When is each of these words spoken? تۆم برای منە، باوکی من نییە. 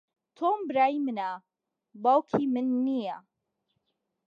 تۆم 0.37 0.57
برای 0.67 0.97
منە، 1.05 1.31
باوکی 2.03 2.45
من 2.53 2.67
نییە. 2.85 3.17